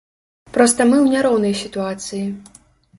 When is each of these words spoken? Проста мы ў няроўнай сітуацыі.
Проста 0.55 0.81
мы 0.89 0.97
ў 1.01 1.07
няроўнай 1.17 1.53
сітуацыі. 1.63 2.27